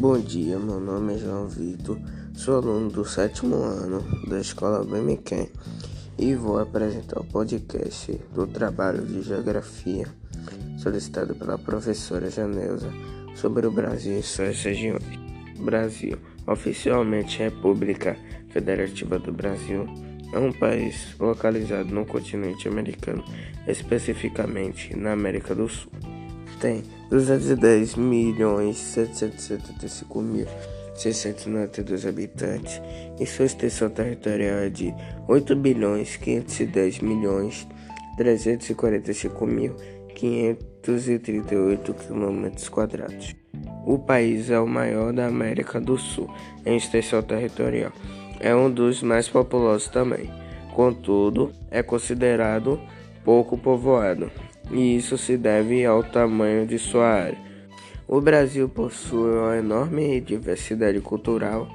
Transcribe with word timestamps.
Bom 0.00 0.18
dia, 0.18 0.58
meu 0.58 0.80
nome 0.80 1.12
é 1.14 1.18
João 1.18 1.46
Vitor, 1.46 1.98
sou 2.32 2.56
aluno 2.56 2.88
do 2.88 3.04
sétimo 3.04 3.56
ano 3.56 4.02
da 4.26 4.40
escola 4.40 4.82
BMQ 4.82 5.50
e 6.18 6.34
vou 6.34 6.58
apresentar 6.58 7.20
o 7.20 7.24
podcast 7.24 8.18
do 8.34 8.46
trabalho 8.46 9.04
de 9.04 9.20
geografia 9.20 10.06
solicitado 10.78 11.34
pela 11.34 11.58
professora 11.58 12.30
Janeuza 12.30 12.90
sobre 13.34 13.66
o 13.66 13.70
Brasil 13.70 14.18
e 14.18 14.22
suas 14.22 14.62
regiões. 14.62 15.04
Brasil, 15.58 16.16
oficialmente 16.46 17.40
República 17.40 18.16
Federativa 18.48 19.18
do 19.18 19.30
Brasil, 19.30 19.84
é 20.32 20.38
um 20.38 20.50
país 20.50 21.14
localizado 21.18 21.94
no 21.94 22.06
continente 22.06 22.66
americano, 22.66 23.22
especificamente 23.68 24.96
na 24.96 25.12
América 25.12 25.54
do 25.54 25.68
Sul 25.68 25.92
tem 26.60 26.82
210 27.08 27.96
milhões 27.96 28.76
775 28.76 30.20
mil 30.20 30.46
692 30.94 32.06
habitantes 32.06 32.80
e 33.18 33.26
sua 33.26 33.46
extensão 33.46 33.88
territorial 33.88 34.58
é 34.58 34.68
de 34.68 34.94
8 35.26 35.56
bilhões 35.56 36.16
510 36.16 37.00
milhões 37.00 37.66
345 38.16 39.46
mil 39.46 39.74
538 40.14 41.94
quilômetros 41.94 42.68
quadrados. 42.68 43.34
O 43.86 43.98
país 43.98 44.50
é 44.50 44.60
o 44.60 44.66
maior 44.66 45.14
da 45.14 45.26
América 45.26 45.80
do 45.80 45.96
Sul 45.96 46.30
em 46.66 46.76
extensão 46.76 47.22
territorial. 47.22 47.92
É 48.38 48.54
um 48.54 48.70
dos 48.70 49.02
mais 49.02 49.26
populosos 49.28 49.88
também. 49.88 50.30
Contudo, 50.74 51.50
é 51.70 51.82
considerado 51.82 52.78
pouco 53.24 53.56
povoado 53.56 54.30
e 54.70 54.96
isso 54.96 55.18
se 55.18 55.36
deve 55.36 55.84
ao 55.84 56.02
tamanho 56.02 56.66
de 56.66 56.78
sua 56.78 57.06
área. 57.06 57.38
O 58.06 58.20
Brasil 58.20 58.68
possui 58.68 59.38
uma 59.38 59.56
enorme 59.56 60.20
diversidade 60.20 61.00
cultural, 61.00 61.68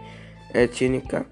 étnica, 0.53 1.25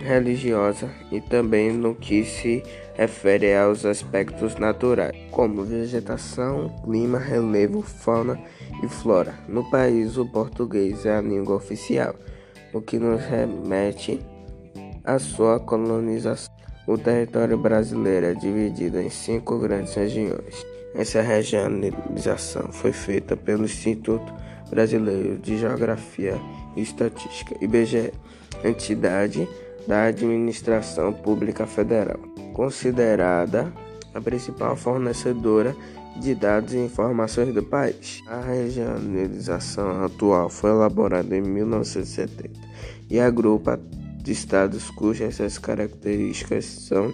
religiosa 0.00 0.90
e 1.10 1.20
também 1.20 1.72
no 1.72 1.94
que 1.94 2.24
se 2.24 2.62
refere 2.94 3.54
aos 3.54 3.84
aspectos 3.84 4.56
naturais, 4.56 5.14
como 5.30 5.64
vegetação, 5.64 6.68
clima, 6.84 7.18
relevo, 7.18 7.82
fauna 7.82 8.40
e 8.82 8.88
flora. 8.88 9.34
No 9.48 9.68
país, 9.70 10.16
o 10.16 10.26
português 10.26 11.04
é 11.04 11.16
a 11.16 11.20
língua 11.20 11.56
oficial, 11.56 12.14
o 12.72 12.80
que 12.80 12.98
nos 12.98 13.22
remete 13.24 14.20
à 15.04 15.18
sua 15.18 15.58
colonização. 15.58 16.54
O 16.86 16.98
território 16.98 17.56
brasileiro 17.56 18.26
é 18.26 18.34
dividido 18.34 19.00
em 19.00 19.08
cinco 19.08 19.58
grandes 19.58 19.94
regiões. 19.94 20.73
Essa 20.94 21.20
regionalização 21.20 22.70
foi 22.72 22.92
feita 22.92 23.36
pelo 23.36 23.64
Instituto 23.64 24.32
Brasileiro 24.70 25.38
de 25.38 25.58
Geografia 25.58 26.40
e 26.76 26.82
Estatística, 26.82 27.56
IBGE, 27.60 28.12
entidade 28.62 29.48
da 29.86 30.04
Administração 30.04 31.12
Pública 31.12 31.66
Federal, 31.66 32.18
considerada 32.52 33.72
a 34.14 34.20
principal 34.20 34.76
fornecedora 34.76 35.74
de 36.16 36.34
dados 36.34 36.72
e 36.72 36.78
informações 36.78 37.52
do 37.52 37.62
país. 37.62 38.22
A 38.28 38.40
regionalização 38.40 40.04
atual 40.04 40.48
foi 40.48 40.70
elaborada 40.70 41.36
em 41.36 41.42
1970 41.42 42.52
e 43.10 43.18
agrupa 43.18 43.80
estados 44.24 44.90
cujas 44.90 45.58
características 45.58 46.64
são 46.64 47.12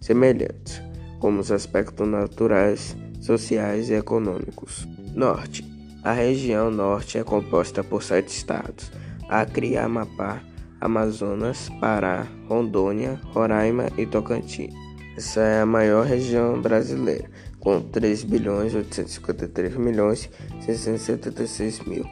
semelhantes, 0.00 0.82
como 1.20 1.40
os 1.40 1.52
aspectos 1.52 2.08
naturais, 2.08 2.96
sociais 3.20 3.90
e 3.90 3.94
econômicos. 3.94 4.86
Norte. 5.14 5.64
A 6.02 6.12
região 6.12 6.70
norte 6.70 7.18
é 7.18 7.24
composta 7.24 7.82
por 7.82 8.02
sete 8.02 8.28
estados: 8.28 8.90
Acre, 9.28 9.76
Amapá, 9.76 10.40
Amazonas, 10.80 11.68
Pará, 11.80 12.26
Rondônia, 12.48 13.20
Roraima 13.32 13.88
e 13.98 14.06
Tocantins. 14.06 14.72
Essa 15.16 15.40
é 15.40 15.60
a 15.60 15.66
maior 15.66 16.06
região 16.06 16.62
brasileira, 16.62 17.28
com 17.58 17.80
3 17.80 18.22
bilhões 18.22 18.74
853 18.74 19.76
milhões 19.76 20.30
676 20.60 21.80
mil 21.80 22.04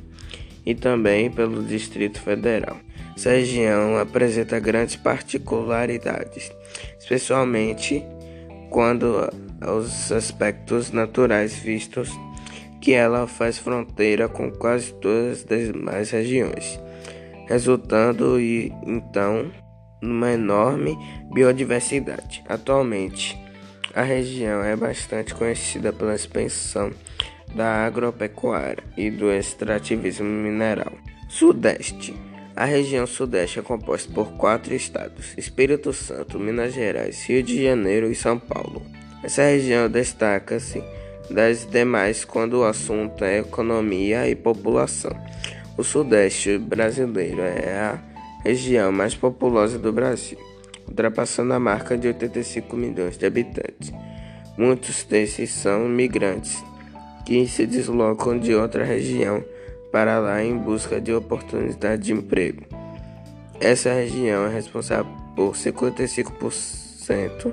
e 0.65 0.75
também 0.75 1.31
pelo 1.31 1.63
Distrito 1.63 2.21
Federal. 2.21 2.77
Essa 3.17 3.31
região 3.31 3.97
apresenta 3.97 4.61
grandes 4.61 4.97
particularidades, 4.97 6.53
especialmente 6.99 8.05
quando 8.69 9.31
os 9.67 10.13
aspectos 10.13 10.93
naturais 10.93 11.55
vistos 11.55 12.11
que 12.81 12.93
ela 12.93 13.27
faz 13.27 13.59
fronteira 13.59 14.29
com 14.29 14.51
quase 14.51 14.93
todas 14.95 15.47
as 15.51 15.73
demais 15.73 16.11
regiões, 16.11 16.79
resultando 17.49 18.39
e 18.39 18.71
então 18.87 19.51
numa 20.07 20.33
enorme 20.33 20.97
biodiversidade. 21.33 22.43
Atualmente, 22.49 23.37
a 23.95 24.03
região 24.03 24.63
é 24.63 24.77
bastante 24.77 25.35
conhecida 25.35 25.93
pela 25.93 26.15
expansão 26.15 26.93
da 27.55 27.87
agropecuária 27.87 28.85
e 28.97 29.11
do 29.11 29.31
extrativismo 29.31 30.27
mineral. 30.27 30.93
Sudeste. 31.29 32.15
A 32.55 32.65
região 32.65 33.07
Sudeste 33.07 33.59
é 33.59 33.63
composta 33.63 34.11
por 34.13 34.33
quatro 34.33 34.75
estados: 34.75 35.35
Espírito 35.37 35.93
Santo, 35.93 36.39
Minas 36.39 36.73
Gerais, 36.73 37.23
Rio 37.25 37.43
de 37.43 37.63
Janeiro 37.63 38.11
e 38.11 38.15
São 38.15 38.39
Paulo. 38.39 38.83
Essa 39.23 39.43
região 39.43 39.91
destaca-se 39.91 40.83
das 41.31 41.69
demais 41.69 42.25
quando 42.25 42.61
o 42.61 42.65
assunto 42.65 43.25
é 43.25 43.41
economia 43.41 44.29
e 44.29 44.35
população. 44.35 45.13
O 45.77 45.85
Sudeste 45.85 46.57
brasileiro 46.57 47.43
é 47.43 47.79
a 47.79 48.16
região 48.47 48.93
mais 48.93 49.15
populosa 49.15 49.79
do 49.79 49.93
Brasil, 49.93 50.39
ultrapassando 50.89 51.53
a 51.53 51.59
marca 51.59 51.99
de 51.99 52.07
85 52.09 52.77
milhões 52.77 53.19
de 53.19 53.27
habitantes. 53.27 53.93
Muitos 54.57 55.05
desses 55.05 55.51
são 55.51 55.89
migrantes 55.89 56.65
que 57.25 57.47
se 57.47 57.67
deslocam 57.67 58.39
de 58.39 58.55
outra 58.55 58.85
região 58.85 59.45
para 59.93 60.19
lá 60.19 60.43
em 60.43 60.57
busca 60.57 61.01
de 61.01 61.13
oportunidade 61.13 62.03
de 62.03 62.13
emprego. 62.13 62.63
Essa 63.61 63.93
região 63.93 64.47
é 64.47 64.53
responsável 64.53 65.11
por 65.35 65.55
55% 65.55 67.53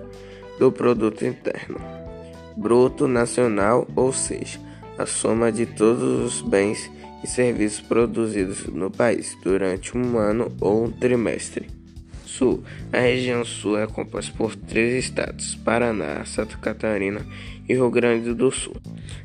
do 0.59 0.71
produto 0.71 1.25
interno 1.25 2.03
bruto 2.55 3.07
nacional, 3.07 3.87
ou 3.95 4.13
seja, 4.13 4.59
a 4.97 5.05
soma 5.05 5.51
de 5.51 5.65
todos 5.65 6.03
os 6.25 6.41
bens 6.41 6.89
e 7.23 7.27
serviços 7.27 7.81
produzidos 7.81 8.65
no 8.67 8.91
país 8.91 9.37
durante 9.43 9.97
um 9.97 10.17
ano 10.17 10.51
ou 10.59 10.85
um 10.85 10.91
trimestre. 10.91 11.67
Sul. 12.25 12.63
A 12.91 12.99
região 12.99 13.45
Sul 13.45 13.77
é 13.77 13.85
composta 13.85 14.33
por 14.35 14.55
três 14.55 15.05
estados: 15.05 15.55
Paraná, 15.55 16.25
Santa 16.25 16.57
Catarina 16.57 17.25
e 17.69 17.73
Rio 17.73 17.89
Grande 17.91 18.33
do 18.33 18.51
Sul. 18.51 18.75